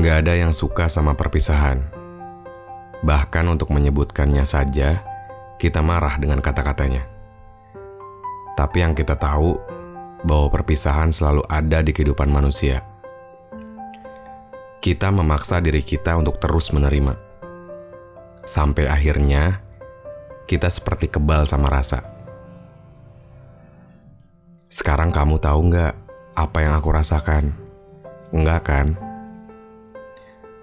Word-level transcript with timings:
Gak 0.00 0.24
ada 0.24 0.32
yang 0.32 0.56
suka 0.56 0.88
sama 0.88 1.12
perpisahan. 1.12 1.84
Bahkan 3.04 3.44
untuk 3.52 3.68
menyebutkannya 3.68 4.48
saja, 4.48 5.04
kita 5.60 5.84
marah 5.84 6.16
dengan 6.16 6.40
kata-katanya. 6.40 7.04
Tapi 8.56 8.80
yang 8.80 8.96
kita 8.96 9.12
tahu 9.20 9.60
bahwa 10.24 10.48
perpisahan 10.48 11.12
selalu 11.12 11.44
ada 11.44 11.84
di 11.84 11.92
kehidupan 11.92 12.32
manusia. 12.32 12.80
Kita 14.80 15.12
memaksa 15.12 15.60
diri 15.60 15.84
kita 15.84 16.16
untuk 16.16 16.40
terus 16.40 16.72
menerima. 16.72 17.20
Sampai 18.48 18.88
akhirnya 18.88 19.60
kita 20.48 20.72
seperti 20.72 21.12
kebal 21.12 21.44
sama 21.44 21.68
rasa. 21.68 22.08
Sekarang 24.72 25.12
kamu 25.12 25.36
tahu 25.36 25.60
nggak 25.68 25.92
apa 26.40 26.58
yang 26.64 26.72
aku 26.72 26.88
rasakan? 26.88 27.52
Enggak 28.32 28.64
kan? 28.64 29.09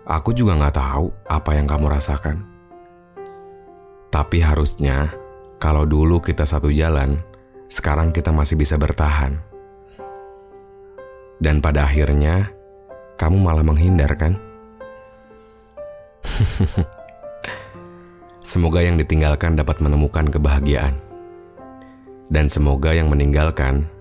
Aku 0.07 0.31
juga 0.31 0.55
nggak 0.55 0.79
tahu 0.79 1.11
apa 1.27 1.51
yang 1.59 1.67
kamu 1.67 1.91
rasakan. 1.91 2.47
Tapi 4.07 4.39
harusnya 4.39 5.11
kalau 5.59 5.83
dulu 5.83 6.23
kita 6.23 6.47
satu 6.47 6.71
jalan, 6.71 7.19
sekarang 7.67 8.15
kita 8.15 8.31
masih 8.31 8.55
bisa 8.55 8.79
bertahan. 8.79 9.43
Dan 11.43 11.59
pada 11.59 11.83
akhirnya, 11.83 12.55
kamu 13.19 13.35
malah 13.35 13.67
menghindar 13.67 14.15
kan? 14.15 14.39
semoga 18.47 18.79
yang 18.79 18.95
ditinggalkan 18.95 19.59
dapat 19.59 19.83
menemukan 19.83 20.31
kebahagiaan. 20.31 20.95
Dan 22.31 22.47
semoga 22.47 22.95
yang 22.95 23.11
meninggalkan 23.11 23.91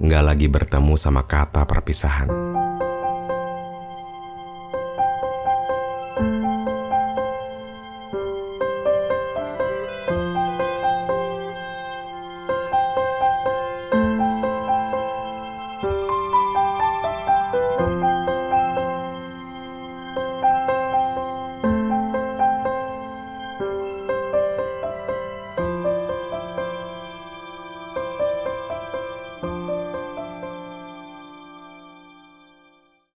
nggak 0.00 0.24
lagi 0.24 0.48
bertemu 0.48 0.96
sama 0.96 1.28
kata 1.28 1.68
perpisahan. 1.68 2.61